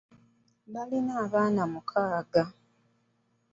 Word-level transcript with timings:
Baalina 0.71 1.13
abaana 1.25 1.61
mukaaga 1.73 2.43